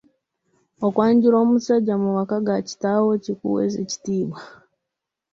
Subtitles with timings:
[0.87, 4.39] Okwanjula omusajja mu maka ga kitaawo, kikuweesa ekitiibwa.